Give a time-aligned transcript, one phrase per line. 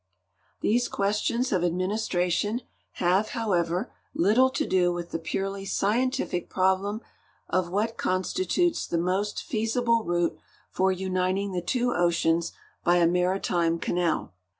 [0.61, 2.61] These questions of adiuinistration
[2.93, 7.01] have, however, little to do with the purely scientific problem
[7.47, 10.39] of what constitutes the most feasible route
[10.71, 12.51] for uniting the two oceans
[12.83, 14.33] by a maritime canal.